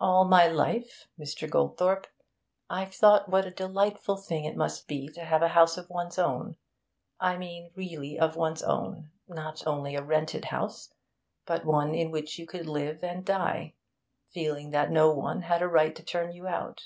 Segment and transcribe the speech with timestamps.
[0.00, 1.46] 'All my life, Mr.
[1.46, 2.06] Goldthorpe,
[2.70, 6.18] I've thought what a delightful thing it must be to have a house of one's
[6.18, 6.56] own.
[7.20, 10.94] I mean, really of one's own; not only a rented house,
[11.44, 13.74] but one in which you could live and die,
[14.30, 16.80] feeling that no one had a right to turn you out.